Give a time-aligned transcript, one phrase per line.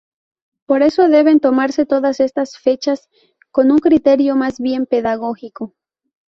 [0.65, 3.07] Por eso, deben tomarse todas estas fechas
[3.51, 5.75] con un criterio más bien pedagógico.